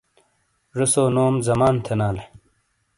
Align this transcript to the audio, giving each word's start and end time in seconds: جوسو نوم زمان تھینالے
جوسو 0.75 1.03
نوم 1.15 1.35
زمان 1.47 1.75
تھینالے 1.85 2.23